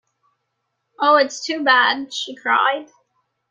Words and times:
‘Oh, 0.99 1.17
it’s 1.17 1.45
too 1.45 1.63
bad!’ 1.63 2.11
she 2.11 2.35
cried. 2.35 2.87